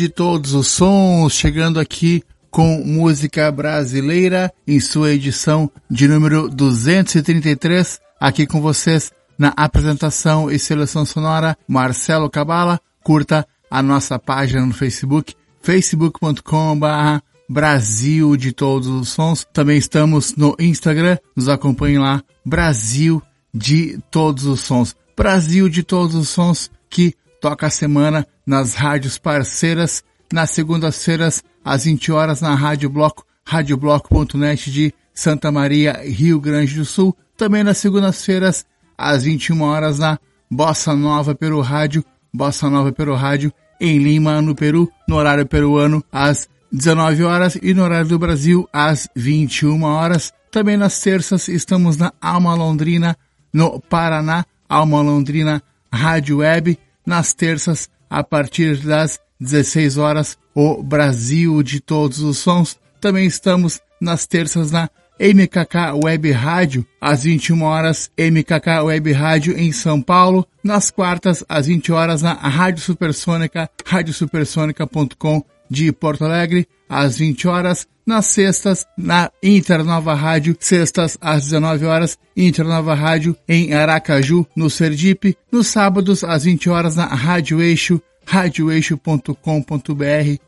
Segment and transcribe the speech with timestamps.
[0.00, 8.00] de todos os sons, chegando aqui com música brasileira em sua edição de número 233,
[8.18, 12.80] aqui com vocês na apresentação e seleção sonora Marcelo Cabala.
[13.04, 19.46] Curta a nossa página no Facebook, facebook.com.br Brasil de todos os sons.
[19.52, 23.22] Também estamos no Instagram, nos acompanhe lá, Brasil
[23.52, 24.96] de todos os sons.
[25.14, 31.84] Brasil de todos os sons que toca a semana nas rádios parceiras, nas segundas-feiras às
[31.84, 37.16] 20 horas na Rádio Bloco, radiobloco.net de Santa Maria, Rio Grande do Sul.
[37.36, 38.66] Também nas segundas-feiras
[38.98, 40.18] às 21 horas na
[40.50, 46.04] Bossa Nova Peru Rádio, Bossa Nova Peru Rádio em Lima, no Peru, no horário peruano
[46.10, 50.32] às 19 horas e no horário do Brasil às 21 horas.
[50.50, 53.16] Também nas terças estamos na Alma Londrina,
[53.52, 56.76] no Paraná, Alma Londrina Rádio Web.
[57.06, 62.76] Nas terças, a partir das 16 horas, o Brasil de todos os sons.
[63.00, 69.70] Também estamos nas terças na MKK Web Rádio, às 21 horas, MKK Web Rádio em
[69.70, 70.46] São Paulo.
[70.64, 77.86] Nas quartas, às 20 horas, na Rádio Supersônica, radiosupersônica.com de Porto Alegre, às 20 horas.
[78.10, 85.36] Nas sextas, na Internova Rádio, sextas às 19 horas, Internova Rádio em Aracaju, no Sergipe.
[85.52, 89.32] Nos sábados, às 20 horas, na Rádio Eixo, radioeixo.com.br,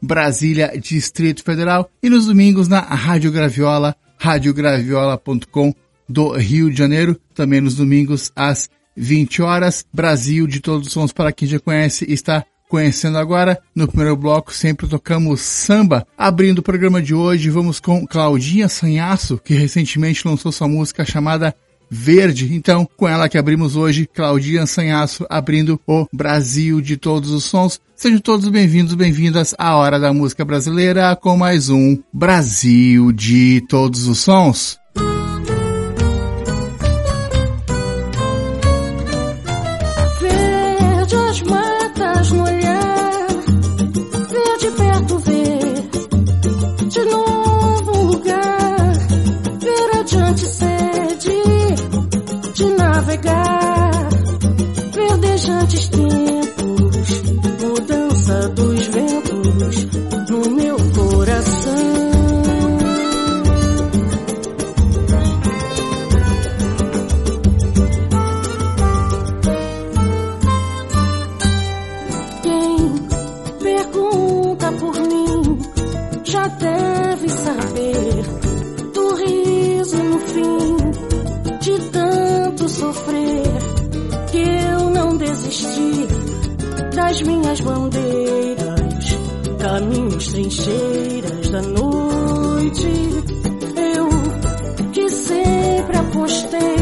[0.03, 1.89] Brasília, Distrito Federal.
[2.03, 5.73] E nos domingos, na Rádio Graviola, radiograviola.com
[6.09, 7.17] do Rio de Janeiro.
[7.33, 9.85] Também nos domingos, às 20 horas.
[9.93, 13.61] Brasil de todos os sons, para quem já conhece, está conhecendo agora.
[13.75, 16.07] No primeiro bloco sempre tocamos samba.
[16.17, 21.55] Abrindo o programa de hoje, vamos com Claudinha Sanhaço, que recentemente lançou sua música chamada
[21.91, 22.55] Verde.
[22.55, 27.79] Então, com ela que abrimos hoje, Claudinha Sanhaço, abrindo o Brasil de todos os sons.
[27.95, 34.09] Sejam todos bem-vindos, bem-vindas à Hora da Música Brasileira com mais um Brasil de todos
[34.09, 34.82] os sons.
[53.23, 54.09] devagar.
[54.93, 57.23] Verdejantes tempos,
[57.61, 59.87] mudança dos ventos
[60.29, 61.73] no meu coração.
[72.43, 72.95] Quem
[73.63, 75.59] pergunta por mim
[76.25, 78.32] já deve saber
[90.43, 92.89] trincheiras da noite.
[93.77, 94.09] Eu
[94.93, 96.77] que sempre apostei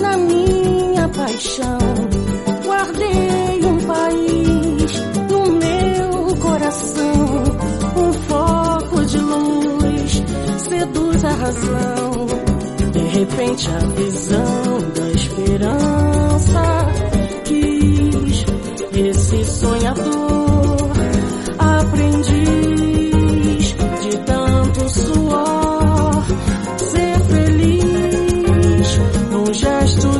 [0.00, 1.78] na minha paixão.
[2.64, 7.44] Guardei um país no meu coração.
[7.96, 10.22] Um foco de luz
[10.58, 12.37] seduz a razão.
[13.18, 16.62] De repente a visão da esperança
[17.44, 18.46] quis
[18.94, 20.92] esse sonhador
[21.58, 22.48] aprendi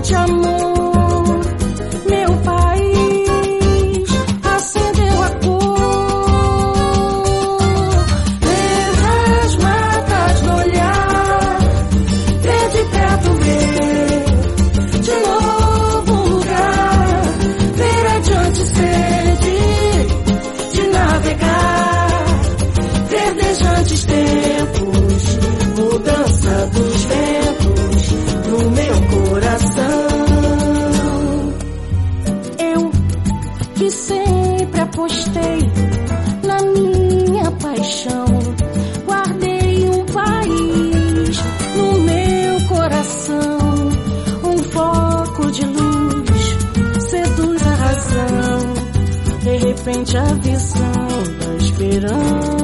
[0.09, 0.58] de amor.
[50.17, 52.58] À visão da esperança.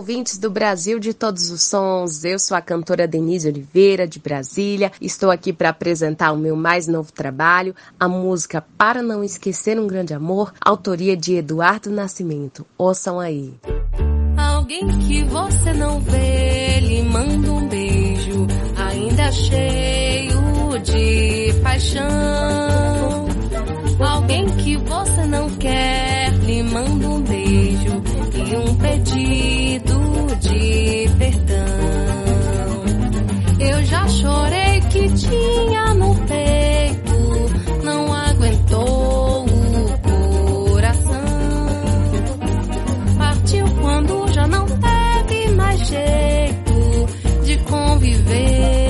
[0.00, 2.24] Ouvintes do Brasil de todos os sons.
[2.24, 4.90] Eu sou a cantora Denise Oliveira, de Brasília.
[4.98, 9.86] Estou aqui para apresentar o meu mais novo trabalho, a música Para Não Esquecer um
[9.86, 12.64] Grande Amor, autoria de Eduardo Nascimento.
[12.78, 13.52] Ouçam aí.
[14.38, 18.46] Alguém que você não vê, lhe manda um beijo,
[18.76, 23.28] ainda cheio de paixão.
[24.00, 28.02] Alguém que você não quer, lhe manda um beijo
[28.34, 29.89] e um pedido
[33.90, 41.20] já chorei que tinha no peito, não aguentou o coração.
[43.18, 48.89] Partiu quando já não teve mais jeito de conviver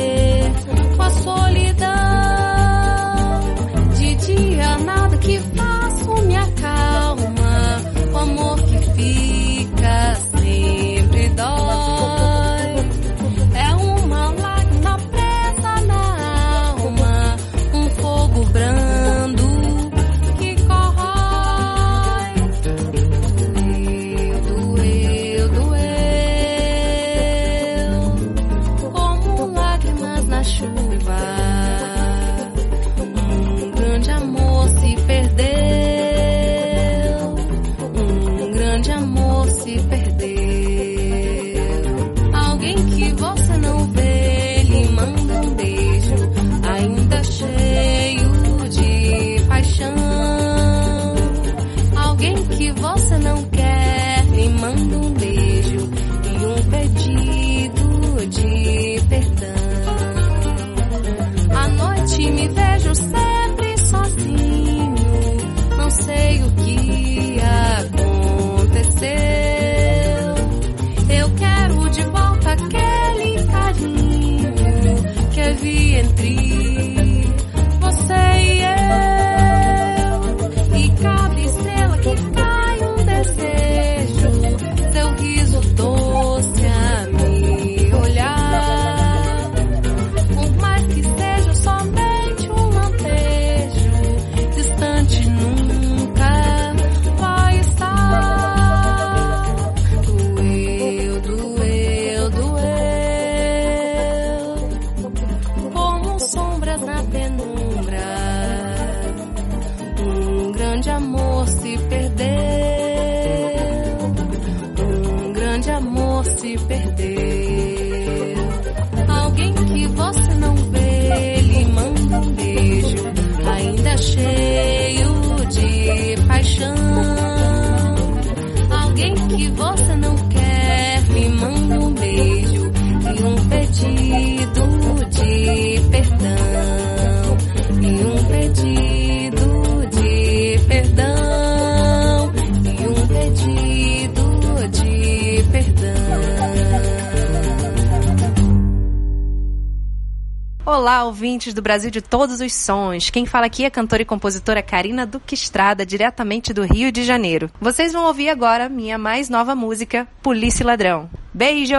[151.01, 153.09] Olá, ouvintes do Brasil de todos os sons.
[153.09, 157.05] Quem fala aqui é a cantora e compositora Karina Duque Estrada, diretamente do Rio de
[157.05, 157.51] Janeiro.
[157.59, 161.09] Vocês vão ouvir agora minha mais nova música, Polícia e Ladrão.
[161.33, 161.75] Beijo!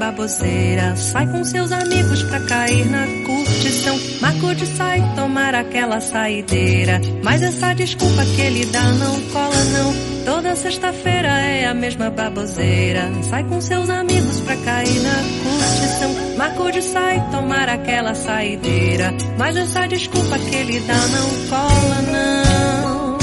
[0.00, 0.96] Baboseira.
[0.96, 4.00] Sai com seus amigos pra cair na curtição.
[4.22, 6.98] Marco de sair, tomar aquela saideira.
[7.22, 9.94] Mas essa desculpa que ele dá não cola, não.
[10.24, 13.10] Toda sexta-feira é a mesma baboseira.
[13.28, 16.36] Sai com seus amigos pra cair na curtição.
[16.38, 19.12] Marco de sair, tomar aquela saideira.
[19.38, 23.18] Mas essa desculpa que ele dá não cola, não.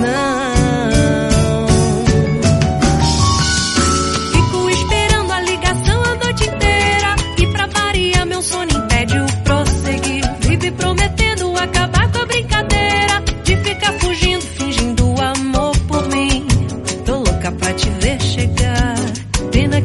[0.00, 0.41] Não.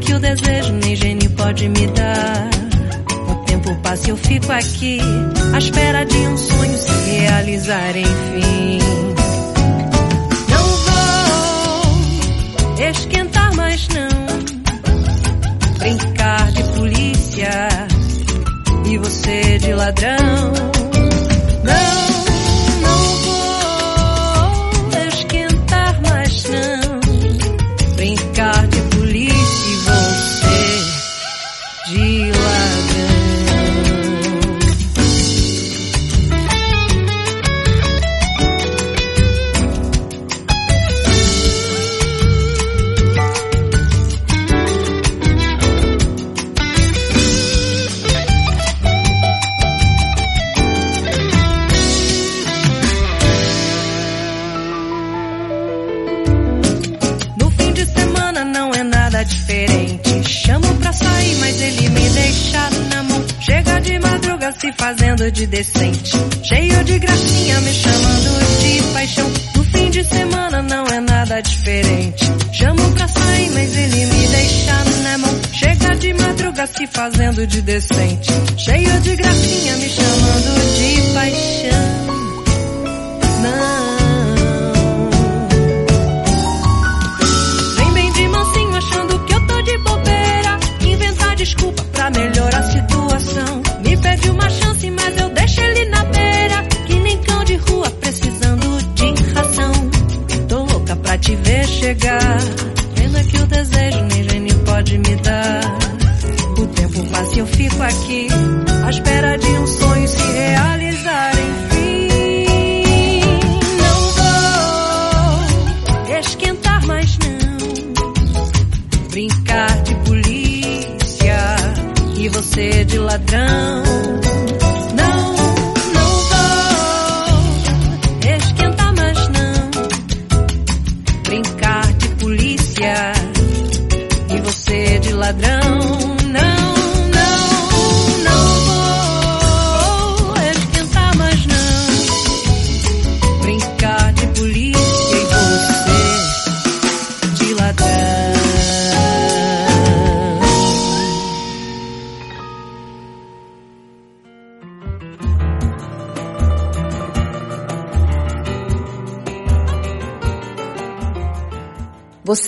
[0.07, 2.49] Que o desejo nem gênio pode me dar.
[3.29, 4.99] O tempo passa e eu fico aqui,
[5.53, 8.79] à espera de um sonho se realizar enfim.
[10.49, 10.63] Não
[12.77, 13.16] vou esquentar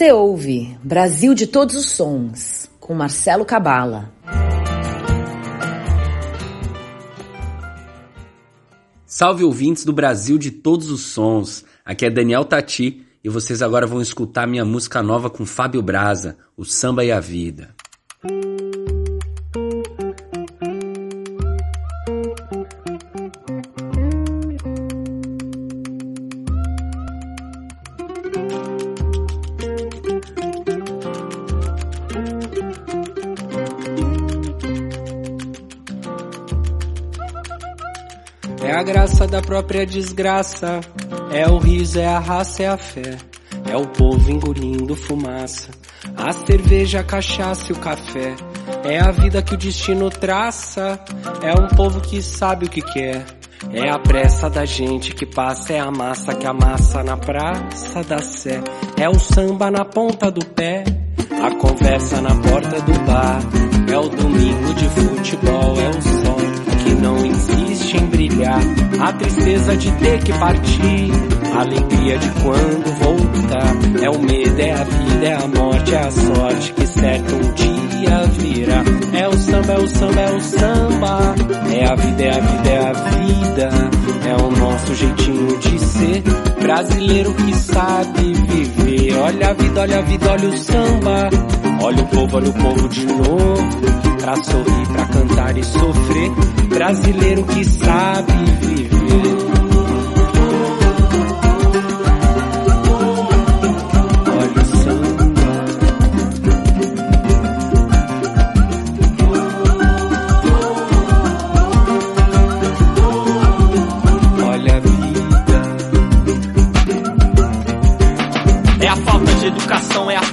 [0.10, 4.12] Você ouve Brasil de Todos os Sons, com Marcelo Cabala.
[9.06, 11.64] Salve ouvintes do Brasil de Todos os Sons.
[11.86, 16.40] Aqui é Daniel Tati e vocês agora vão escutar minha música nova com Fábio Braza,
[16.58, 17.76] O Samba e a Vida.
[39.00, 40.82] Graça da própria desgraça.
[41.32, 43.18] É o riso, é a raça, é a fé.
[43.66, 45.70] É o povo engolindo fumaça.
[46.18, 48.36] A cerveja, a cachaça e o café.
[48.84, 51.00] É a vida que o destino traça.
[51.42, 53.26] É um povo que sabe o que quer.
[53.72, 58.20] É a pressa da gente que passa, é a massa que amassa na praça da
[58.20, 58.62] Sé.
[58.98, 60.84] É o samba na ponta do pé,
[61.42, 63.40] a conversa na porta do bar.
[63.90, 68.60] É o domingo de futebol, é o sol que não insiste em brilhar.
[69.00, 71.12] A tristeza de ter que partir,
[71.56, 74.04] a alegria de quando voltar.
[74.04, 77.54] É o medo, é a vida, é a morte, é a sorte que certo um
[77.54, 78.84] dia virá.
[79.14, 81.36] É o samba, é o samba, é o samba.
[81.74, 83.70] É a vida, é a vida, é a vida.
[84.30, 86.24] É o nosso jeitinho de ser.
[86.62, 89.18] Brasileiro que sabe viver.
[89.18, 91.30] Olha a vida, olha a vida, olha o samba.
[91.82, 93.89] Olha o povo, olha o povo de novo.
[94.20, 96.32] Pra sorrir, pra cantar e sofrer.
[96.70, 99.50] Brasileiro que sabe viver.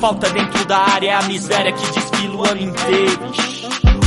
[0.06, 3.55] falta dentro da área é a miséria que desfila o ano inteiro.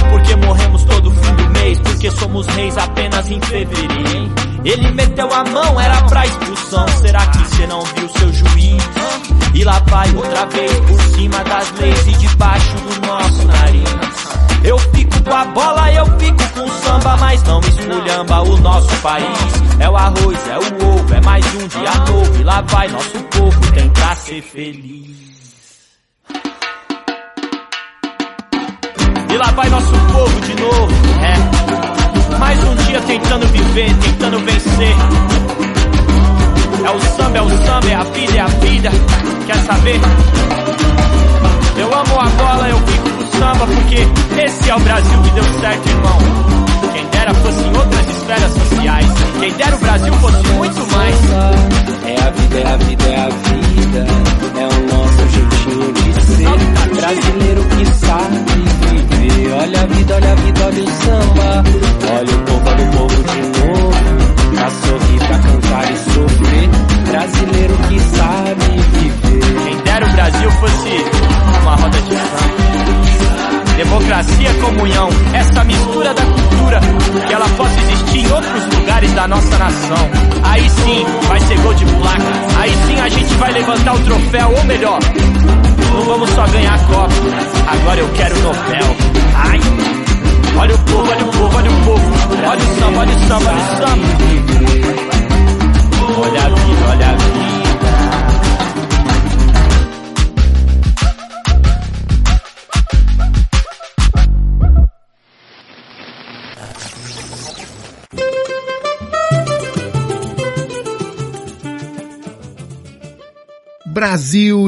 [0.10, 4.34] Porque morremos todo fim do mês, porque somos reis apenas em fevereiro.
[4.66, 6.88] Ele meteu a mão, era pra expulsão.
[7.02, 8.84] Será que cê não viu seu juiz?
[9.54, 14.30] E lá vai outra vez por cima das leis e debaixo do nosso nariz.
[14.64, 18.96] Eu fico com a bola, eu fico com o samba, mas não esculhamba o nosso
[18.98, 19.38] país.
[19.80, 22.42] É o arroz, é o ovo, é mais um dia novo.
[22.42, 25.09] E lá vai nosso povo tentar ser feliz.
[29.40, 30.94] Lá vai nosso povo de novo,
[31.24, 32.38] é.
[32.38, 34.96] Mais um dia tentando viver, tentando vencer.
[36.86, 38.92] É o samba, é o samba, é a vida, é a vida.
[39.48, 40.00] Quer saber?
[41.78, 45.44] Eu amo a bola, eu fico pro samba, porque esse é o Brasil que deu
[45.62, 46.18] certo, irmão.
[46.94, 49.08] Quem dera fosse em outras esferas sociais.
[49.40, 51.16] Quem dera o Brasil fosse muito mais.
[52.06, 54.06] É a vida, é a vida, é a vida.
[54.60, 56.96] É o nosso jeitinho de ser.
[56.96, 59.54] Brasileiro que sabe viver.
[59.54, 61.64] Olha a vida, olha a vida, olha o samba.
[62.12, 63.90] Olha o povo, olha o povo de novo.
[64.56, 65.20] Pra sorrir,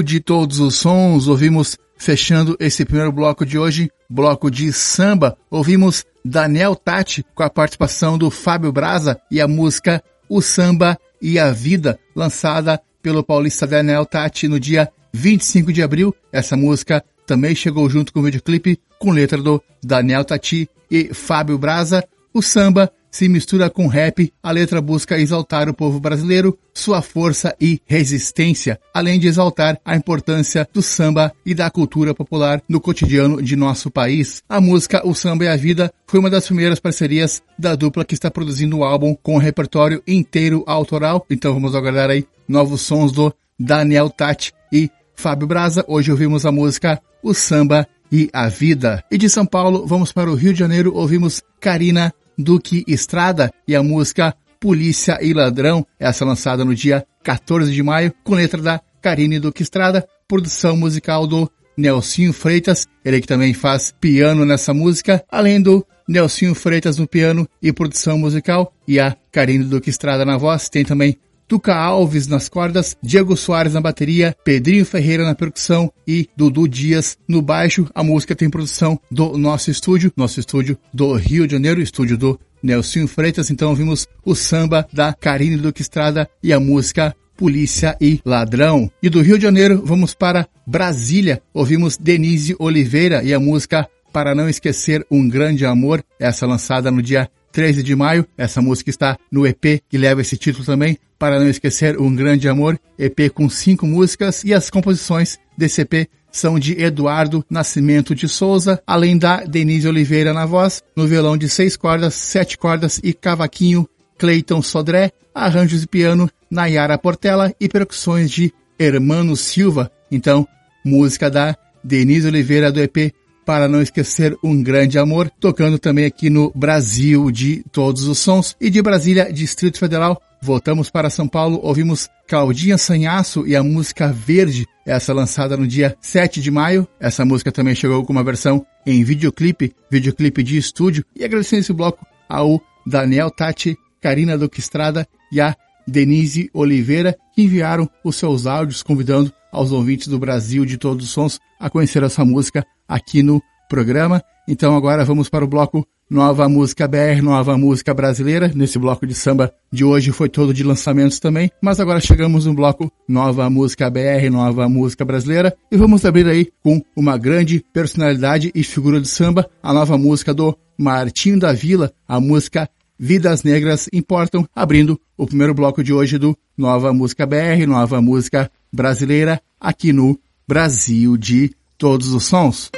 [0.04, 6.04] De todos os sons, ouvimos fechando esse primeiro bloco de hoje, bloco de samba, ouvimos
[6.26, 11.52] Daniel Tati com a participação do Fábio Braza e a música O Samba e a
[11.52, 16.16] Vida, lançada pelo paulista Daniel Tati no dia 25 de abril.
[16.32, 21.58] Essa música também chegou junto com o videoclipe com letra do Daniel Tati e Fábio
[21.58, 22.04] Braza.
[22.34, 27.54] O samba se mistura com rap, a letra busca exaltar o povo brasileiro, sua força
[27.60, 33.42] e resistência, além de exaltar a importância do samba e da cultura popular no cotidiano
[33.42, 34.42] de nosso país.
[34.48, 38.14] A música O Samba e a Vida foi uma das primeiras parcerias da dupla que
[38.14, 43.12] está produzindo o álbum com o repertório inteiro autoral, então vamos aguardar aí novos sons
[43.12, 45.84] do Daniel Tati e Fábio Braza.
[45.88, 49.04] Hoje ouvimos a música O Samba e a Vida.
[49.12, 53.76] E de São Paulo, vamos para o Rio de Janeiro, ouvimos Karina Duque Estrada e
[53.76, 58.82] a música Polícia e Ladrão, essa lançada no dia 14 de maio, com letra da
[59.02, 65.24] Karine Duque Estrada, produção musical do Nelsinho Freitas, ele que também faz piano nessa música,
[65.32, 70.38] além do Nelsinho Freitas no piano e produção musical, e a Karine Duque Estrada na
[70.38, 71.18] voz, tem também
[71.52, 77.18] Tuca Alves nas cordas, Diego Soares na bateria, Pedrinho Ferreira na percussão e Dudu Dias
[77.28, 77.90] no baixo.
[77.94, 82.40] A música tem produção do nosso estúdio, nosso estúdio do Rio de Janeiro, estúdio do
[82.64, 83.52] Nelson Freitas.
[83.52, 88.90] Então ouvimos o samba da Karine Duque Estrada e a música Polícia e Ladrão.
[89.04, 91.42] E do Rio de Janeiro vamos para Brasília.
[91.54, 97.02] Ouvimos Denise Oliveira e a música Para Não Esquecer Um Grande Amor, essa lançada no
[97.02, 98.26] dia 13 de maio.
[98.38, 102.50] Essa música está no EP que leva esse título também, para não esquecer Um Grande
[102.50, 108.28] Amor, EP com cinco músicas e as composições desse EP são de Eduardo Nascimento de
[108.28, 113.14] Souza, além da Denise Oliveira na voz, no violão de seis cordas, sete cordas e
[113.14, 113.88] cavaquinho,
[114.18, 119.92] Cleiton Sodré, arranjos de piano, Nayara Portela e percussões de Hermano Silva.
[120.10, 120.48] Então,
[120.84, 123.14] música da Denise Oliveira do EP
[123.46, 128.56] para não esquecer um grande amor, tocando também aqui no Brasil de todos os sons
[128.60, 130.22] e de Brasília, Distrito Federal.
[130.42, 135.96] Voltamos para São Paulo, ouvimos Claudinha Sanhaço e a música Verde, essa lançada no dia
[136.02, 136.88] 7 de maio.
[137.00, 141.06] Essa música também chegou com uma versão em videoclipe, videoclipe de estúdio.
[141.16, 145.56] E agradecendo esse bloco ao Daniel Tati, Karina Duque Estrada e a
[145.88, 151.12] Denise Oliveira, que enviaram os seus áudios convidando aos ouvintes do Brasil de todos os
[151.12, 154.22] sons a conhecer essa música aqui no programa.
[154.48, 158.52] Então agora vamos para o bloco Nova Música BR, Nova Música Brasileira.
[158.54, 162.54] Nesse bloco de samba de hoje foi todo de lançamentos também, mas agora chegamos no
[162.54, 168.52] bloco Nova Música BR, Nova Música Brasileira e vamos abrir aí com uma grande personalidade
[168.54, 173.88] e figura de samba, a nova música do Martinho da Vila, a música Vidas Negras
[173.94, 179.94] Importam, abrindo o primeiro bloco de hoje do Nova Música BR, Nova Música Brasileira, aqui
[179.94, 182.70] no Brasil de todos os sons.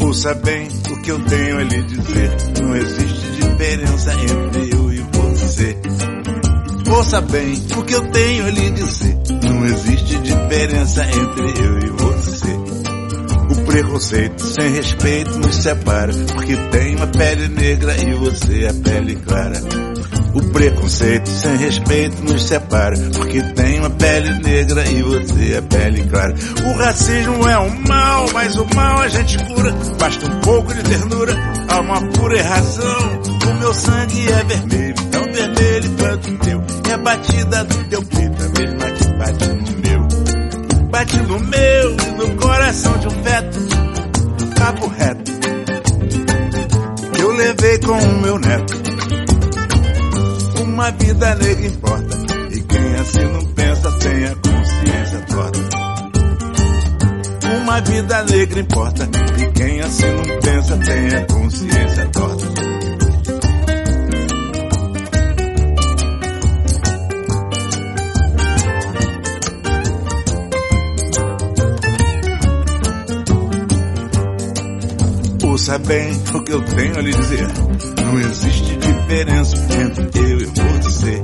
[0.00, 2.30] Ouça bem o que eu tenho a lhe dizer.
[2.60, 5.76] Não existe diferença entre eu e você.
[6.90, 9.18] Ouça bem o que eu tenho a lhe dizer.
[9.44, 12.61] Não existe diferença entre eu e você.
[13.52, 19.14] O preconceito sem respeito nos separa, porque tem uma pele negra e você a pele
[19.16, 19.60] clara.
[20.34, 26.02] O preconceito sem respeito nos separa, porque tem uma pele negra e você a pele
[26.08, 26.34] clara.
[26.64, 29.70] O racismo é um mal, mas o mal a gente cura.
[30.00, 31.36] Basta um pouco de ternura,
[31.78, 33.20] uma pura razão.
[33.50, 36.62] O meu sangue é vermelho, tão vermelho quanto o teu.
[36.90, 39.71] É batida do teu peito, a mesma que bate no
[41.18, 43.58] no meu no coração de um feto.
[44.58, 45.32] Papo reto.
[47.12, 48.74] Que eu levei com o meu neto.
[50.62, 52.18] Uma vida negra importa.
[52.50, 55.58] E quem assim não pensa tem a consciência torta.
[57.62, 59.08] Uma vida negra importa.
[59.38, 62.81] E quem assim não pensa tem a consciência torta.
[75.52, 77.46] Ouça bem o que eu tenho a lhe dizer.
[78.02, 81.22] Não existe diferença entre eu e você.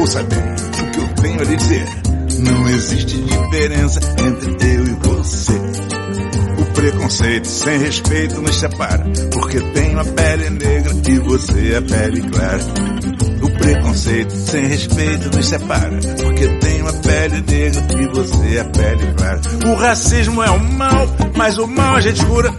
[0.00, 1.86] Ouça bem o que eu tenho a lhe dizer.
[2.40, 5.52] Não existe diferença entre eu e você.
[6.58, 12.20] O preconceito sem respeito nos separa, porque tenho a pele negra e você a pele
[12.20, 12.64] clara.
[13.42, 19.14] O preconceito sem respeito nos separa, porque tenho a pele negra e você a pele
[19.16, 19.40] clara.
[19.66, 22.52] O racismo é um mal, mas o mal a gente cura.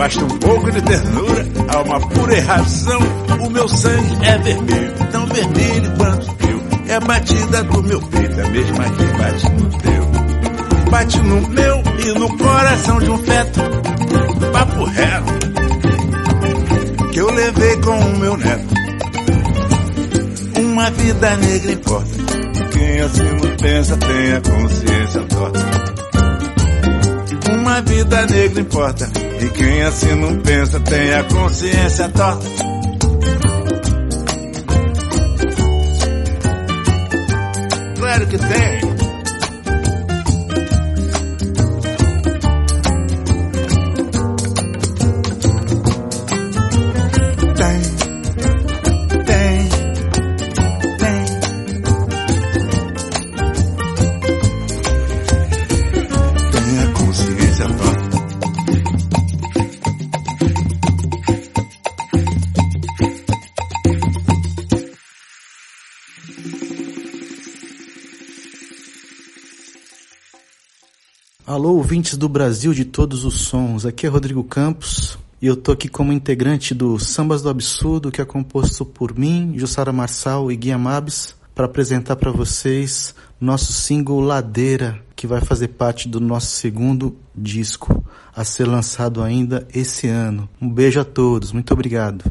[0.00, 3.00] Basta um pouco de ternura, há uma pura razão.
[3.44, 6.62] O meu sangue é vermelho, tão vermelho quanto o teu.
[6.88, 10.90] É a batida do meu peito, a mesma que bate no teu.
[10.90, 13.60] Bate no meu e no coração de um feto.
[14.50, 15.32] Papo reto,
[17.12, 18.74] que eu levei com o meu neto.
[20.60, 22.10] Uma vida negra importa.
[22.72, 25.60] Quem assim não pensa tem a consciência torta.
[27.52, 29.29] Uma vida negra importa.
[29.40, 32.46] E quem assim não pensa tem a consciência torta.
[37.96, 38.79] Claro que tem.
[71.90, 73.84] Ouvintes do Brasil de todos os sons.
[73.84, 78.20] Aqui é Rodrigo Campos e eu tô aqui como integrante do Sambas do Absurdo, que
[78.20, 84.20] é composto por mim, Jussara Marçal e Guia Mabs, para apresentar para vocês nosso single
[84.20, 88.04] Ladeira, que vai fazer parte do nosso segundo disco,
[88.36, 90.48] a ser lançado ainda esse ano.
[90.62, 92.22] Um beijo a todos, muito obrigado.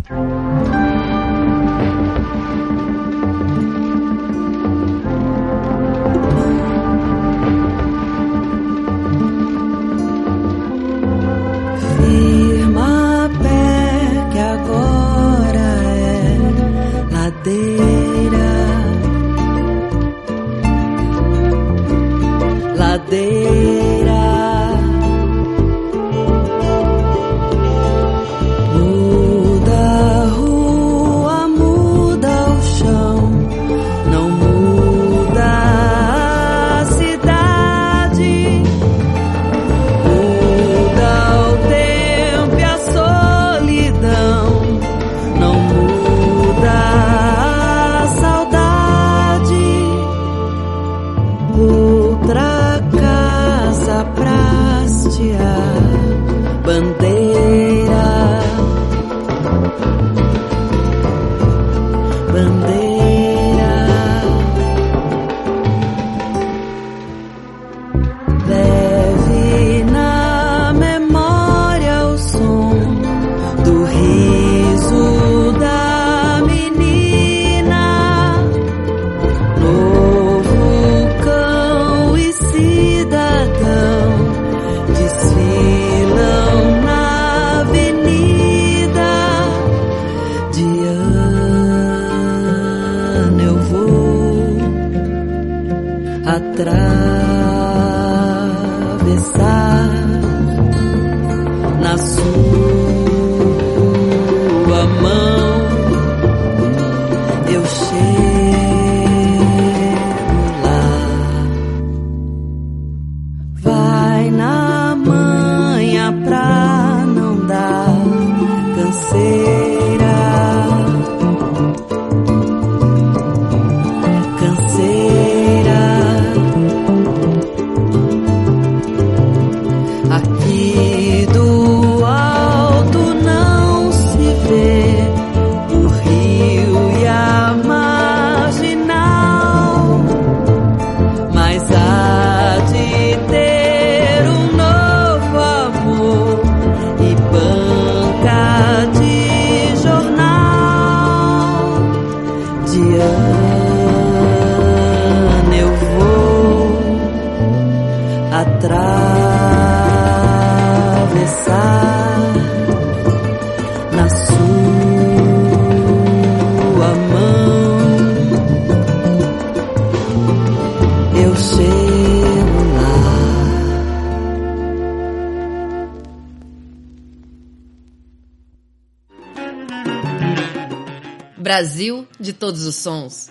[181.59, 183.29] Brasil de todos os sons.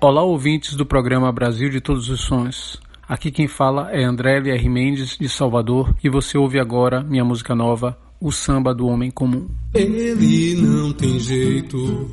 [0.00, 2.80] Olá, ouvintes do programa Brasil de Todos os Sons.
[3.08, 4.68] Aqui quem fala é André R.
[4.68, 9.48] Mendes, de Salvador, e você ouve agora minha música nova, O Samba do Homem Comum.
[9.74, 12.08] Ele não tem jeito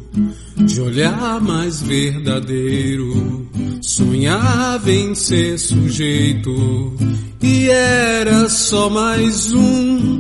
[0.58, 3.48] de olhar mais verdadeiro.
[3.80, 6.52] Sonhava em ser sujeito
[7.44, 10.13] e era só mais um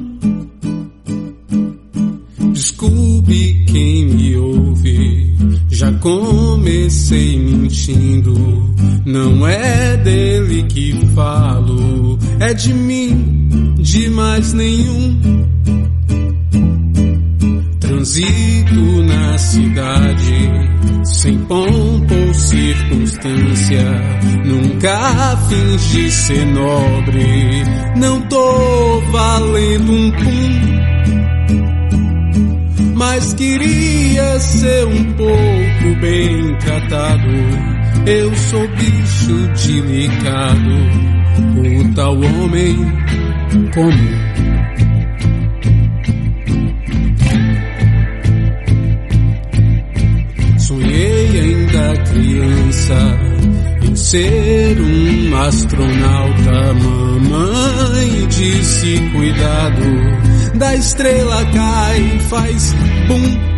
[12.53, 15.19] de mim, de mais nenhum.
[17.79, 20.49] Transito na cidade,
[21.03, 23.83] sem pompa ou circunstância.
[24.45, 27.63] Nunca fingi ser nobre,
[27.97, 30.83] não tô valendo um pum
[32.95, 37.29] mas queria ser um pouco bem tratado.
[38.07, 42.75] Eu sou bicho delicado, o tal homem
[43.73, 44.33] comum.
[50.57, 53.19] Sonhei ainda criança
[53.83, 56.73] em ser um astronauta.
[56.73, 60.23] Mamãe disse cuidado
[60.55, 62.73] da estrela cai, faz
[63.07, 63.53] bum.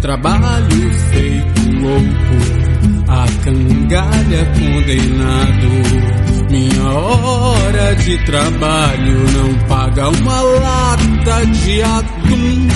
[0.00, 2.75] Trabalho feito louco,
[3.08, 6.06] a cangalha condenado.
[6.50, 12.68] Minha hora de trabalho não paga uma lata de atum.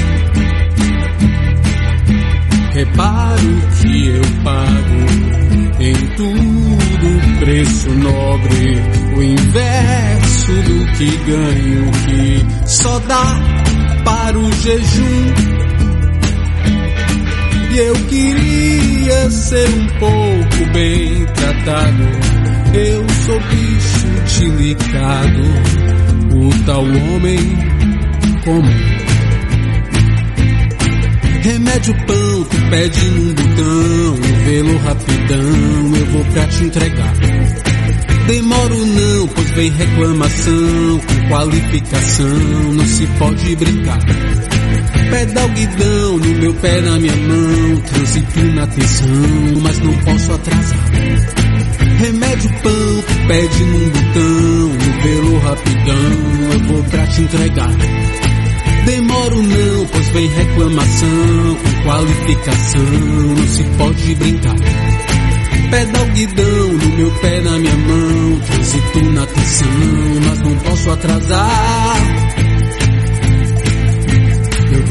[2.72, 5.30] Reparo que eu pago
[5.80, 8.82] em tudo preço nobre,
[9.16, 13.40] o inverso do que ganho, que só dá
[14.04, 15.59] para o jejum.
[17.82, 22.02] Eu queria ser um pouco bem tratado,
[22.74, 24.00] eu sou bicho
[24.70, 25.42] delicado,
[26.32, 27.38] o tal homem
[28.44, 28.62] comum.
[31.42, 34.14] Remédio pão, tu pede num botão,
[34.44, 37.14] vê-lo rapidão, eu vou pra te entregar.
[38.26, 42.28] Demoro não, pois vem reclamação, com qualificação,
[42.74, 43.98] não se pode brincar.
[45.10, 49.08] Pedal guidão, no meu pé, na minha mão, trânsito na atenção,
[49.62, 50.90] mas não posso atrasar.
[51.98, 57.70] Remédio pão, pede num botão, vê-lo rapidão, eu vou pra te entregar.
[58.86, 64.56] Demoro não, pois vem reclamação, com qualificação, não se pode brincar.
[65.70, 69.68] Pedal guidão, no meu pé, na minha mão, trânsito na atenção,
[70.26, 72.39] mas não posso atrasar.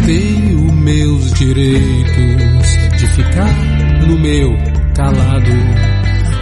[0.09, 3.55] Tenho meus direitos de ficar
[4.07, 4.57] no meu
[4.95, 5.51] calado,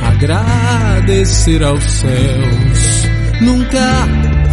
[0.03, 3.07] agradecer aos céus,
[3.41, 4.07] nunca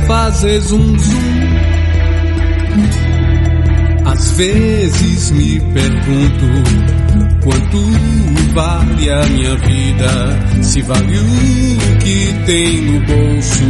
[0.08, 1.14] fazer zum zum
[4.04, 6.46] às vezes me pergunto
[7.40, 7.78] quanto
[8.52, 13.64] vale a minha vida, se vale o que tem no bolso,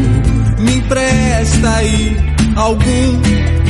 [0.61, 2.17] me empresta aí
[2.57, 3.64] algum.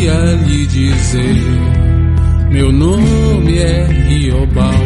[0.00, 1.44] Podia lhe dizer,
[2.50, 4.78] meu nome é Riobaldo,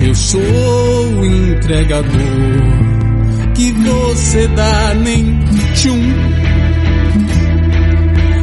[0.00, 2.12] eu sou o entregador
[3.56, 5.40] que você dá nem
[5.74, 6.00] tchum.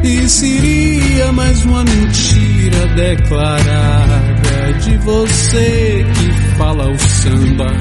[0.04, 7.72] E seria mais uma mentira declarada de você que fala o samba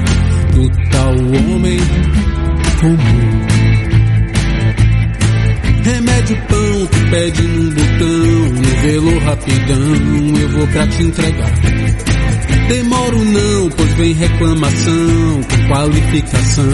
[0.53, 1.79] do tal homem
[2.79, 3.54] comum.
[5.85, 11.51] Remédio pão, tu pede num botão, no velo rapidão, eu vou pra te entregar.
[12.67, 16.65] Demoro não, pois vem reclamação, com qualificação,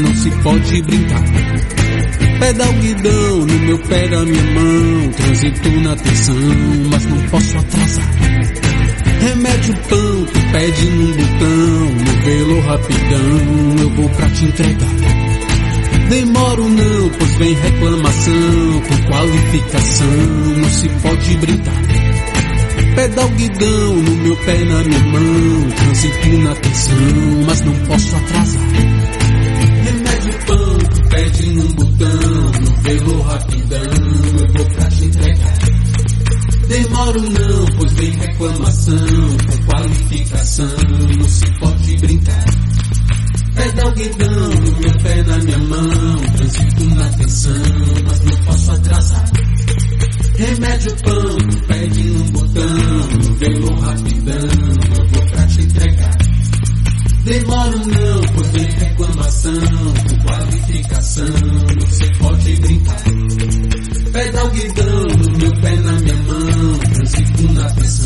[0.00, 1.24] não se pode brincar.
[2.38, 6.36] Pedal guidão, no meu pé da minha mão, transito na tensão,
[6.92, 8.10] mas não posso atrasar.
[9.20, 14.99] Remédio pão, tu pede num botão, no velo rapidão, eu vou pra te entregar.
[16.10, 20.06] Demoro não, pois vem reclamação, com qualificação,
[20.56, 21.82] não se pode brincar.
[22.96, 26.96] Pedal guidão, no meu pé na minha mão, transito na tensão,
[27.46, 28.68] mas não posso atrasar.
[29.84, 30.78] Remédio pão,
[31.10, 35.58] pede num botão, no velo rapidão, eu vou pra te entregar.
[36.66, 38.96] Demoro não, pois vem reclamação,
[39.46, 40.76] com qualificação,
[41.16, 42.49] não se pode brincar.
[43.90, 47.52] No meu pé na minha mão, transito na tensão,
[48.06, 49.24] mas não posso atrasar.
[50.38, 54.48] Remédio pão, pede num botão, velo rapidão,
[54.96, 56.18] eu vou pra te entregar.
[57.24, 59.52] Demoro não, pois reclamação,
[60.08, 61.26] com qualificação,
[61.90, 63.02] se pode brincar.
[64.12, 67.99] Pedal guidão, no meu pé na minha mão, transito na tensão,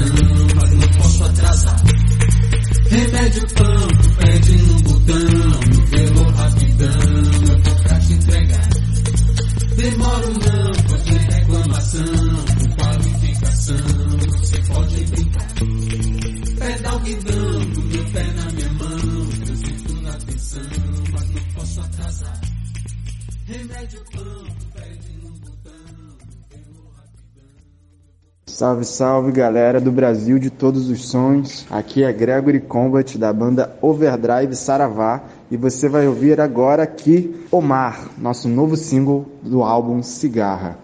[28.84, 31.66] Salve, salve galera do Brasil de todos os sons.
[31.70, 38.08] Aqui é Gregory Combat da banda Overdrive Saravá e você vai ouvir agora aqui Omar,
[38.18, 40.78] nosso novo single do álbum Cigarra.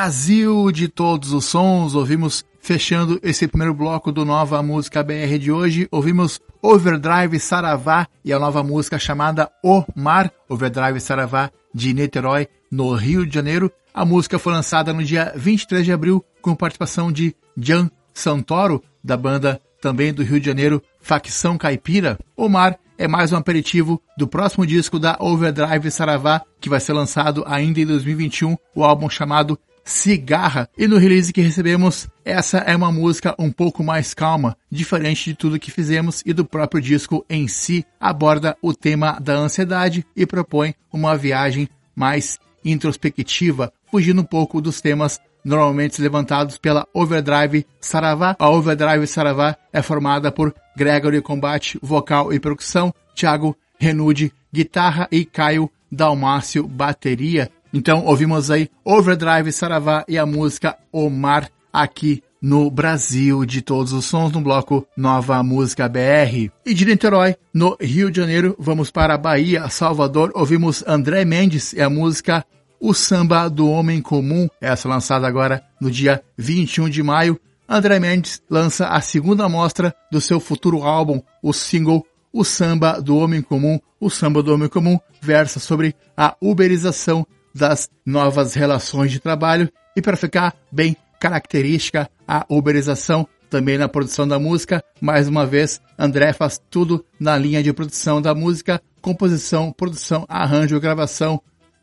[0.00, 1.94] Brasil de todos os sons.
[1.94, 8.32] Ouvimos fechando esse primeiro bloco do Nova Música BR de hoje, ouvimos Overdrive Saravá e
[8.32, 13.70] a nova música chamada O Mar, Overdrive Saravá de Niterói, no Rio de Janeiro.
[13.92, 19.18] A música foi lançada no dia 23 de abril com participação de Jan Santoro, da
[19.18, 22.18] banda também do Rio de Janeiro, Facção Caipira.
[22.34, 26.94] O Mar é mais um aperitivo do próximo disco da Overdrive Saravá, que vai ser
[26.94, 30.68] lançado ainda em 2021, o álbum chamado Cigarra.
[30.76, 35.34] E no release que recebemos, essa é uma música um pouco mais calma, diferente de
[35.34, 40.26] tudo que fizemos e do próprio disco em si, aborda o tema da ansiedade e
[40.26, 48.36] propõe uma viagem mais introspectiva, fugindo um pouco dos temas normalmente levantados pela Overdrive Saravá.
[48.38, 55.24] A Overdrive Saravá é formada por Gregory Combate, vocal e percussão, Thiago Renude, guitarra e
[55.24, 57.50] Caio Dalmácio, bateria.
[57.72, 64.06] Então ouvimos aí Overdrive Saravá e a música Omar aqui no Brasil de todos os
[64.06, 66.50] sons no bloco Nova Música BR.
[66.64, 71.72] E de Niterói, no Rio de Janeiro, vamos para a Bahia, Salvador, ouvimos André Mendes
[71.72, 72.44] e a música
[72.80, 77.38] O Samba do Homem Comum, essa lançada agora no dia 21 de maio.
[77.68, 83.16] André Mendes lança a segunda mostra do seu futuro álbum, o single O Samba do
[83.16, 83.78] Homem Comum.
[84.00, 90.02] O Samba do Homem Comum versa sobre a uberização das novas relações de trabalho e
[90.02, 94.82] para ficar bem característica a uberização também na produção da música.
[95.00, 100.80] Mais uma vez, André faz tudo na linha de produção da música, composição, produção, arranjo,
[100.80, 101.40] gravação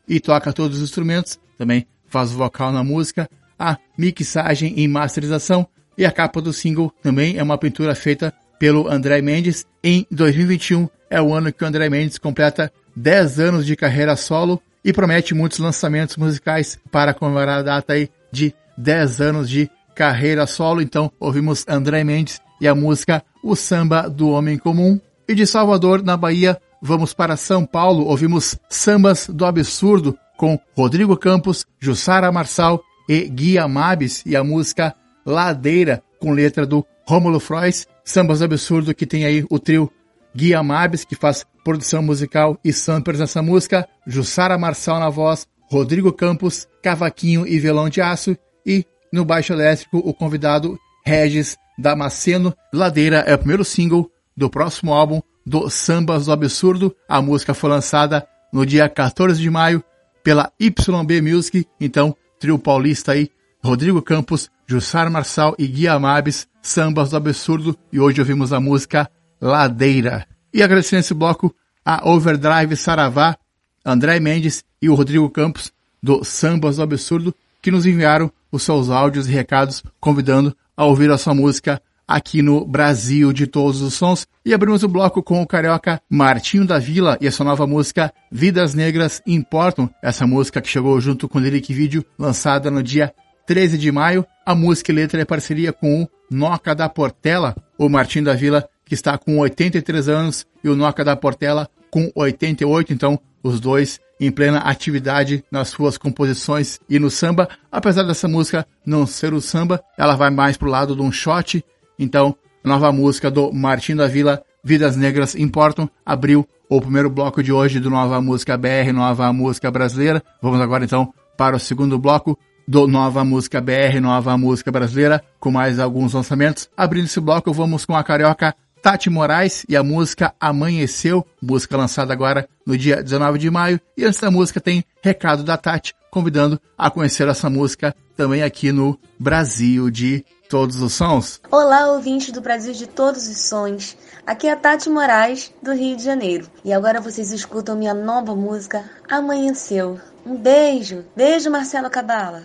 [0.08, 1.38] e toca todos os instrumentos.
[1.56, 6.92] Também faz o vocal na música, a mixagem e masterização e a capa do single
[7.02, 9.66] também é uma pintura feita pelo André Mendes.
[9.82, 14.62] Em 2021 é o ano que o André Mendes completa 10 anos de carreira solo
[14.88, 20.46] e promete muitos lançamentos musicais para comemorar a data aí de 10 anos de carreira
[20.46, 20.80] solo.
[20.80, 24.98] Então, ouvimos André Mendes e a música O Samba do Homem Comum.
[25.28, 31.18] E de Salvador, na Bahia, vamos para São Paulo, ouvimos Sambas do Absurdo com Rodrigo
[31.18, 34.94] Campos, Jussara Marçal e Guia Mabes e a música
[35.26, 37.86] Ladeira com letra do Rômulo Frois.
[38.02, 39.92] Sambas do Absurdo que tem aí o trio
[40.34, 46.12] Guia Mabes, que faz produção musical e samples nessa música, Jussara Marçal na voz, Rodrigo
[46.12, 52.54] Campos, cavaquinho e violão de aço e no baixo elétrico o convidado Regis Damasceno.
[52.72, 56.94] Ladeira é o primeiro single do próximo álbum do Sambas do Absurdo.
[57.08, 59.82] A música foi lançada no dia 14 de maio
[60.22, 63.30] pela YB Music, então trio paulista aí,
[63.62, 69.10] Rodrigo Campos, Jussara Marçal e Guia Amabes, Sambas do Absurdo, e hoje ouvimos a música
[69.40, 70.26] Ladeira.
[70.52, 73.36] E agradecendo esse bloco a Overdrive Saravá,
[73.84, 75.72] André Mendes e o Rodrigo Campos,
[76.02, 81.10] do Sambas do Absurdo, que nos enviaram os seus áudios e recados convidando a ouvir
[81.10, 84.26] a sua música aqui no Brasil de todos os sons.
[84.44, 88.12] E abrimos o bloco com o carioca Martinho da Vila e a sua nova música
[88.32, 89.90] Vidas Negras Importam.
[90.02, 93.12] Essa música que chegou junto com o lyric vídeo lançada no dia
[93.46, 94.24] 13 de maio.
[94.46, 97.54] A música e letra é parceria com o Noca da Portela.
[97.76, 102.10] O Martinho da Vila que está com 83 anos e o Noca da Portela com
[102.14, 107.48] 88, então os dois em plena atividade nas suas composições e no samba.
[107.70, 111.64] Apesar dessa música não ser o samba, ela vai mais pro lado de um shot.
[111.98, 112.34] Então,
[112.64, 117.80] nova música do Martim da Vila, Vidas Negras Importam, abriu o primeiro bloco de hoje
[117.80, 120.22] do Nova Música BR, Nova Música Brasileira.
[120.42, 125.50] Vamos agora então para o segundo bloco do Nova Música BR, Nova Música Brasileira, com
[125.50, 126.68] mais alguns lançamentos.
[126.76, 132.12] Abrindo esse bloco, vamos com a carioca Tati Moraes e a música Amanheceu, música lançada
[132.12, 133.80] agora no dia 19 de maio.
[133.96, 138.72] E antes da música tem recado da Tati, convidando a conhecer essa música também aqui
[138.72, 141.40] no Brasil de Todos os Sons.
[141.50, 143.96] Olá, ouvintes do Brasil de Todos os Sons.
[144.26, 146.46] Aqui é a Tati Moraes, do Rio de Janeiro.
[146.64, 150.00] E agora vocês escutam minha nova música Amanheceu.
[150.24, 151.04] Um beijo.
[151.16, 152.44] Beijo, Marcelo Cabala.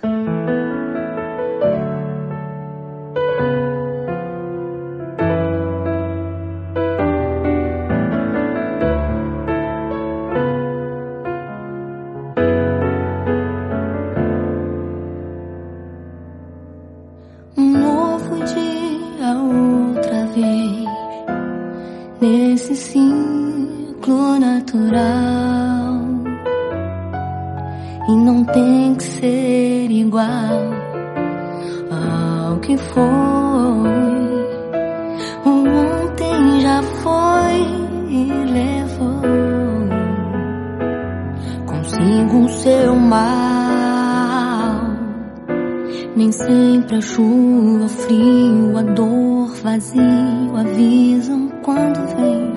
[46.96, 52.54] A chuva, o frio, a dor, vazio avisam quando vem.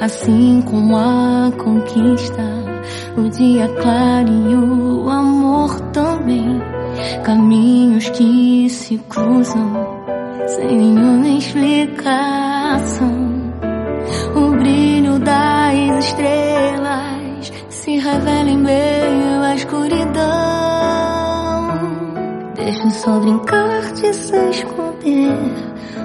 [0.00, 2.42] Assim como a conquista,
[3.16, 6.60] o dia claro e o amor também.
[7.24, 9.72] Caminhos que se cruzam
[10.46, 13.28] sem nenhuma explicação.
[14.34, 20.47] O brilho das estrelas se revela em meio à escuridão.
[22.68, 25.38] Deixa o sol brincar de se esconder.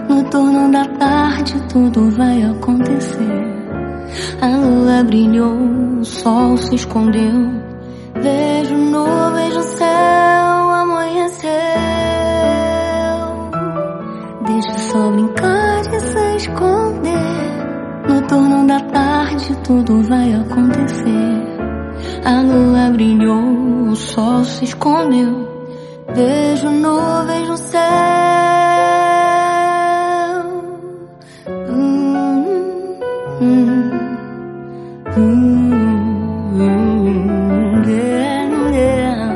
[0.08, 3.44] No torno da tarde tudo vai acontecer.
[4.42, 5.58] A lua brilhou,
[6.00, 7.52] o sol se escondeu.
[8.16, 11.52] Vejo nuvens no céu, amanheceu.
[14.48, 18.08] Deixa o sol brincar de se esconder.
[18.08, 21.44] No torno da tarde tudo vai acontecer.
[22.24, 25.53] A lua brilhou, o sol se escondeu.
[26.16, 27.82] Vejo nuvens no céu.
[31.70, 33.00] Hum,
[33.42, 33.92] hum,
[35.18, 36.62] hum,
[37.88, 38.46] yeah,
[38.76, 39.34] yeah.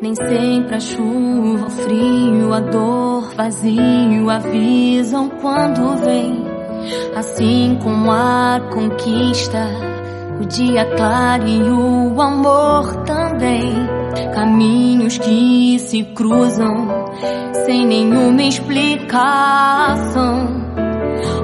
[0.00, 6.43] Nem sempre a chuva, o frio, a dor, vazio avisam quando vem.
[7.14, 9.68] Assim como a conquista,
[10.40, 13.72] o dia claro e o amor também.
[14.34, 16.88] Caminhos que se cruzam
[17.64, 19.84] sem nenhuma explicação.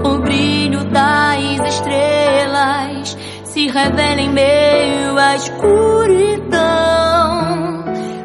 [0.04, 6.60] O brilho das estrelas se revela em meio à escuridão.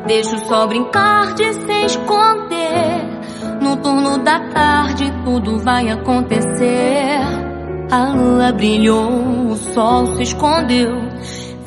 [0.07, 2.45] Deixa o sol brincar de se esconder.
[3.86, 7.20] No turno da tarde tudo vai acontecer.
[7.92, 11.04] A lua brilhou, o sol se escondeu.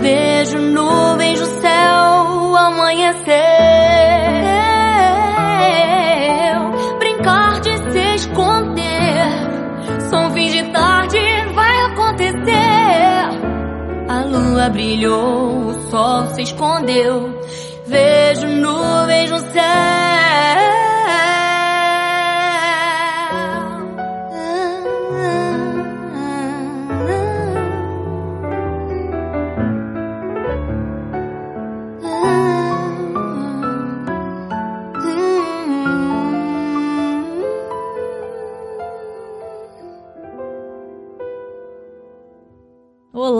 [0.00, 3.36] Vejo nuvens no céu amanhecer.
[6.98, 9.28] Brincar de se esconder.
[10.10, 11.20] Som fim de tarde
[11.54, 13.28] vai acontecer.
[14.08, 17.40] A lua brilhou, o sol se escondeu.
[17.86, 19.97] Vejo nuvens no céu.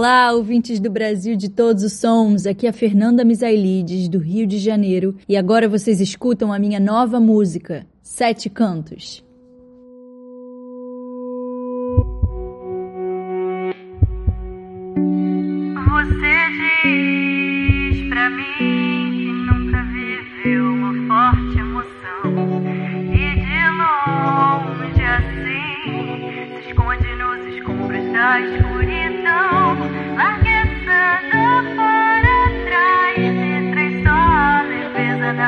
[0.08, 2.46] Olá, ouvintes do Brasil de todos os sons.
[2.46, 6.80] Aqui é a Fernanda Misailides, do Rio de Janeiro, e agora vocês escutam a minha
[6.80, 9.22] nova música, Sete Cantos.
[15.90, 16.32] Você
[17.92, 22.22] diz pra mim que nunca viveu uma forte emoção
[23.12, 28.40] e de longe assim se esconde nos escombros da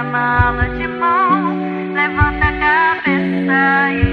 [0.02, 1.92] mala de mão.
[1.92, 4.09] Levanta a cabeça e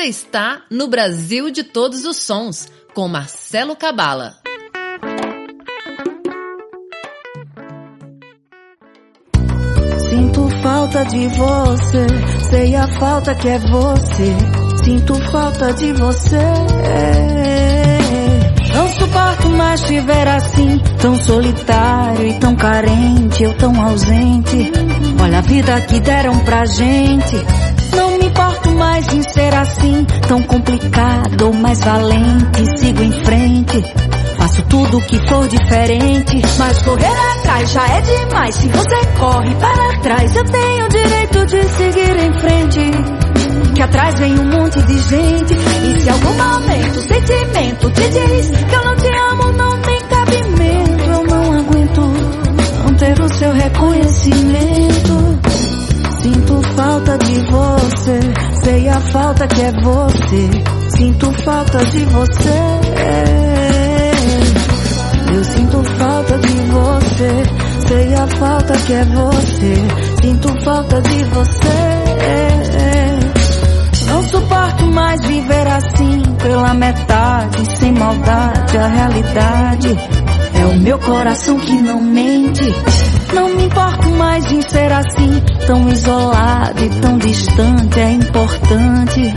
[0.00, 4.34] Você está no Brasil de Todos os Sons, com Marcelo Cabala.
[10.08, 12.06] Sinto falta de você,
[12.48, 14.36] sei a falta que é você.
[14.82, 16.38] Sinto falta de você.
[18.72, 24.72] Não suporto mais te ver assim, tão solitário e tão carente, eu tão ausente.
[25.22, 27.36] Olha a vida que deram pra gente.
[27.94, 28.49] Não me importo
[28.80, 32.78] mais em ser assim, tão complicado mais valente.
[32.78, 33.84] Sigo em frente,
[34.38, 36.40] faço tudo que for diferente.
[36.58, 38.54] Mas correr atrás já é demais.
[38.54, 42.90] Se você corre para trás, eu tenho o direito de seguir em frente.
[43.74, 45.54] Que atrás vem um monte de gente.
[45.54, 50.00] E se algum momento o sentimento te diz que eu não te amo, não tem
[50.08, 51.04] cabimento.
[51.04, 52.00] Eu não aguento
[52.82, 55.29] não ter o seu reconhecimento.
[56.76, 58.20] Falta de você,
[58.62, 60.50] sei a falta que é você.
[60.96, 62.80] Sinto falta de você.
[65.34, 67.42] Eu sinto falta de você,
[67.88, 69.74] sei a falta que é você.
[70.22, 72.00] Sinto falta de você.
[74.06, 79.98] Não suporto mais viver assim, pela metade, sem maldade, a realidade.
[80.54, 82.72] É o meu coração que não mente.
[83.34, 88.00] Não me importo mais em ser assim, tão isolado e tão distante.
[88.00, 89.34] É importante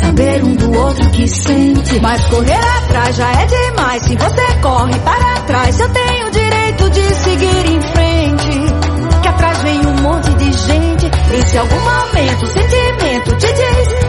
[0.00, 2.00] saber um do outro que sente.
[2.00, 4.02] Mas correr atrás já é demais.
[4.02, 9.20] Se você corre para trás, eu tenho o direito de seguir em frente.
[9.22, 11.10] Que atrás vem um monte de gente.
[11.32, 14.07] E se algum momento o sentimento te diz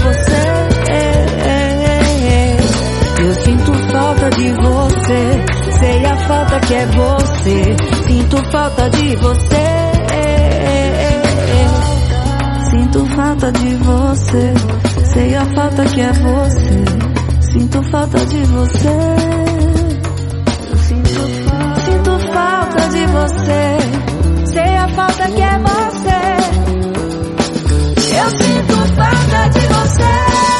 [0.00, 0.40] você.
[3.22, 5.44] Eu sinto falta de você,
[5.78, 7.76] sei a falta que é você.
[8.06, 9.90] Sinto falta de você.
[12.70, 14.54] Sinto falta de você,
[15.12, 16.84] sei a falta que é você.
[17.52, 18.88] Sinto falta de você.
[20.70, 23.78] Eu sinto falta, sinto falta de você,
[24.52, 26.20] sei a falta que é você.
[28.16, 28.69] Eu sinto
[30.00, 30.59] de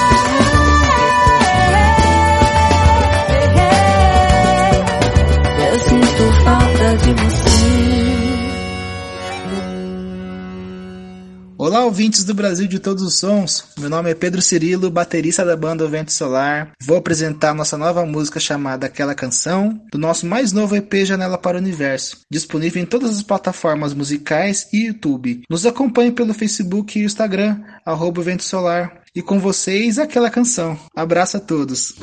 [11.91, 13.64] ouvintes do Brasil de todos os sons.
[13.76, 16.70] Meu nome é Pedro Cirilo, baterista da banda O Vento Solar.
[16.80, 21.57] Vou apresentar nossa nova música chamada Aquela Canção, do nosso mais novo EP Janela para
[21.57, 25.43] o Universo, disponível em todas as plataformas musicais e YouTube.
[25.51, 29.01] Nos acompanhe pelo Facebook e Instagram, arroba Vento Solar.
[29.12, 30.78] E com vocês, Aquela Canção.
[30.95, 31.97] Abraço a todos.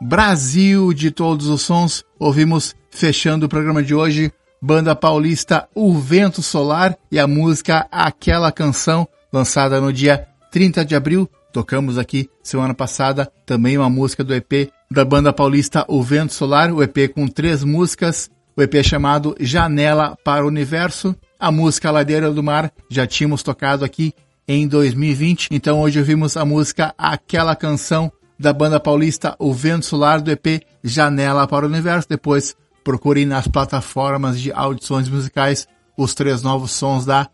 [0.00, 4.32] Brasil de todos os sons, ouvimos fechando o programa de hoje,
[4.62, 10.94] banda paulista O Vento Solar e a música Aquela Canção, lançada no dia 30 de
[10.94, 11.28] abril.
[11.52, 16.72] Tocamos aqui semana passada também uma música do EP da banda paulista O Vento Solar,
[16.72, 22.30] o EP com três músicas, o EP chamado Janela para o Universo, a música Ladeira
[22.32, 24.14] do Mar, já tínhamos tocado aqui
[24.48, 30.22] em 2020, então hoje ouvimos a música Aquela Canção da banda paulista O Vento Solar
[30.22, 32.08] do EP Janela para o Universo.
[32.08, 37.28] Depois procurem nas plataformas de audições musicais os três novos sons da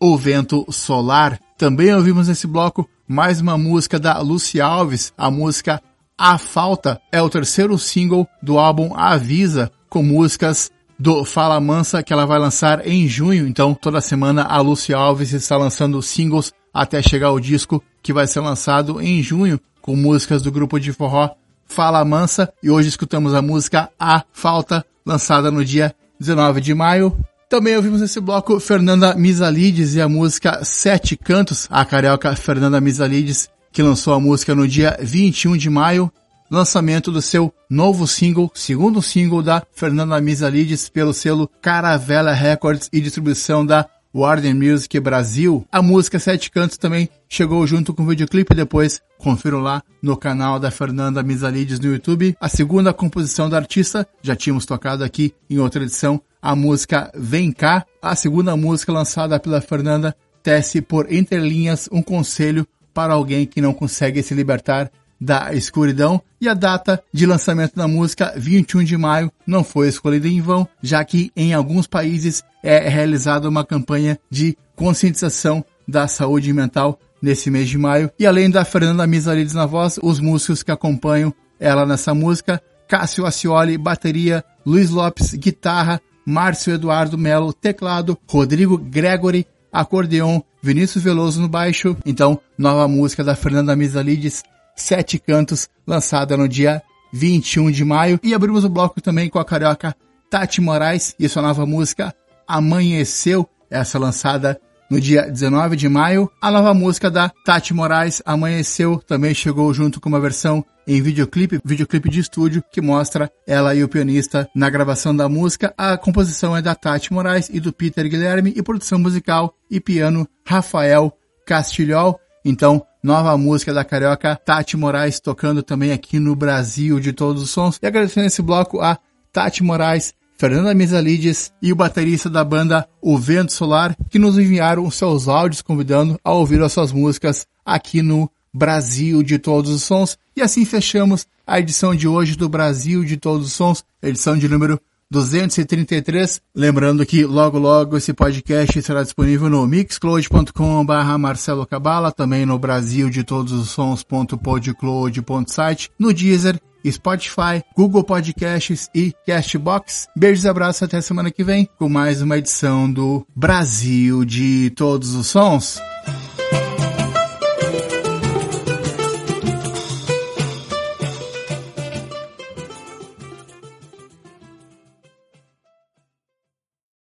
[0.00, 1.38] O Vento Solar.
[1.56, 5.80] Também ouvimos nesse bloco mais uma música da Lucy Alves, a música
[6.18, 12.12] A Falta é o terceiro single do álbum Avisa, com músicas do Fala Mansa que
[12.12, 13.46] ela vai lançar em junho.
[13.46, 18.26] Então, toda semana a Lucy Alves está lançando singles até chegar o disco que vai
[18.26, 21.30] ser lançado em junho com músicas do grupo de forró
[21.66, 27.16] Fala Mansa e hoje escutamos a música A Falta, lançada no dia 19 de maio.
[27.48, 33.48] Também ouvimos nesse bloco Fernanda Misalides e a música Sete Cantos, a carioca Fernanda Misalides,
[33.72, 36.10] que lançou a música no dia 21 de maio,
[36.50, 43.00] lançamento do seu novo single, segundo single da Fernanda Misalides pelo selo Caravela Records e
[43.00, 45.66] distribuição da Warner Music Brasil.
[45.70, 50.58] A música Sete Cantos também chegou junto com o videoclipe, depois confiram lá no canal
[50.58, 52.34] da Fernanda Misalides no YouTube.
[52.40, 57.52] A segunda composição da artista, já tínhamos tocado aqui em outra edição, a música Vem
[57.52, 57.84] Cá.
[58.00, 63.74] A segunda música lançada pela Fernanda tece por entrelinhas um conselho para alguém que não
[63.74, 64.90] consegue se libertar
[65.20, 70.28] da escuridão e a data de lançamento da música 21 de maio não foi escolhida
[70.28, 76.52] em vão, já que em alguns países é realizada uma campanha de conscientização da saúde
[76.52, 78.10] mental nesse mês de maio.
[78.18, 83.24] E além da Fernanda Misarides na voz, os músicos que acompanham ela nessa música, Cássio
[83.24, 91.48] Ascioli, bateria, Luiz Lopes, guitarra, Márcio Eduardo Melo, teclado, Rodrigo Gregory, acordeon, Vinícius Veloso no
[91.48, 91.96] baixo.
[92.04, 94.42] Então, nova música da Fernanda Misalides,
[94.76, 98.20] Sete Cantos, lançada no dia 21 de maio.
[98.22, 99.96] E abrimos o bloco também com a carioca
[100.30, 102.14] Tati Moraes e sua nova música
[102.46, 104.60] Amanheceu, essa lançada
[104.90, 106.30] no dia 19 de maio.
[106.40, 111.60] A nova música da Tati Moraes, Amanheceu, também chegou junto com uma versão em videoclipe,
[111.64, 115.74] videoclipe de estúdio, que mostra ela e o pianista na gravação da música.
[115.76, 120.28] A composição é da Tati Moraes e do Peter Guilherme e produção musical e piano
[120.46, 121.12] Rafael
[121.44, 122.20] Castilhol.
[122.44, 127.50] Então, nova música da carioca Tati Moraes tocando também aqui no Brasil de todos os
[127.50, 127.78] sons.
[127.80, 128.98] E agradecendo esse bloco a
[129.32, 134.84] Tati Moraes, Fernanda Mesalides e o baterista da banda O Vento Solar, que nos enviaram
[134.84, 139.84] os seus áudios convidando a ouvir as suas músicas aqui no Brasil de Todos os
[139.84, 140.18] Sons.
[140.36, 144.48] E assim fechamos a edição de hoje do Brasil de Todos os Sons, edição de
[144.48, 144.80] número
[145.10, 146.40] 233.
[146.54, 153.10] Lembrando que logo logo esse podcast será disponível no mixcloud.com/barra Marcelo Cabala, também no Brasil
[153.10, 160.08] de todos os sons.podcloud.site, no Deezer, Spotify, Google Podcasts e Castbox.
[160.16, 165.14] Beijos e abraços até semana que vem com mais uma edição do Brasil de todos
[165.14, 165.80] os sons.